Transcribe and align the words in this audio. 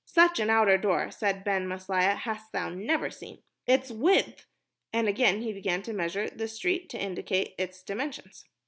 "Such 0.07 0.39
an 0.39 0.49
outer 0.49 0.79
door," 0.79 1.11
said 1.11 1.43
Ben 1.43 1.67
Maslia, 1.67 2.15
"hast 2.15 2.51
thou 2.53 2.69
never 2.69 3.11
seen. 3.11 3.43
Its 3.67 3.91
width...." 3.91 4.47
and 4.91 5.07
again 5.07 5.41
he 5.43 5.53
began 5.53 5.83
to 5.83 5.93
measure 5.93 6.27
the 6.27 6.47
street 6.47 6.89
to 6.89 6.99
indicate 6.99 7.53
its 7.59 7.83
dimensions. 7.83 8.45